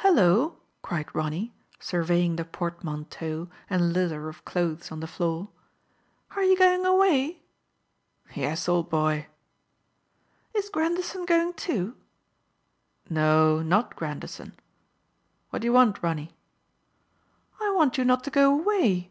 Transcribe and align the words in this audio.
"HuUoa!" 0.00 0.54
cried 0.82 1.14
Ronny, 1.14 1.54
surveying 1.80 2.36
the 2.36 2.44
port 2.44 2.84
manteau 2.84 3.48
and 3.70 3.80
the 3.80 3.86
litter 3.86 4.28
of 4.28 4.44
clothes 4.44 4.92
on 4.92 5.00
the 5.00 5.06
floor," 5.06 5.48
are 6.36 6.42
you 6.42 6.58
going 6.58 6.84
away?"" 6.84 7.42
Yes, 8.34 8.68
old 8.68 8.90
boy."" 8.90 9.28
Is 10.54 10.68
Grandison 10.68 11.24
going 11.24 11.54
too?"" 11.54 11.96
No; 13.08 13.62
not 13.62 13.96
Grandison. 13.96 14.58
What 15.48 15.62
do 15.62 15.64
you 15.68 15.72
want, 15.72 16.02
Ronny?"" 16.02 16.36
I 17.62 17.70
want 17.70 17.96
you 17.96 18.04
not 18.04 18.24
to 18.24 18.30
go 18.30 18.52
away 18.54 19.10